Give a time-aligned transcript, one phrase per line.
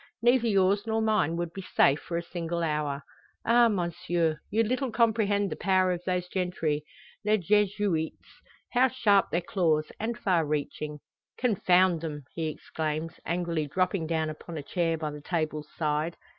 [0.23, 3.03] Neither yours nor mine would be safe for a single hour.
[3.45, 4.39] Ah monsieur!
[4.49, 6.83] you little comprehend the power of those gentry,
[7.23, 8.41] les Jesuites
[8.71, 11.01] how sharp their claws, and far reaching!"
[11.37, 16.17] "Confound them!" he exclaims, angrily dropping down upon a chair by the table's side.